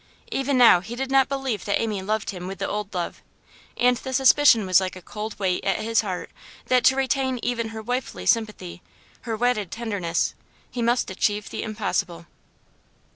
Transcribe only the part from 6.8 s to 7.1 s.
to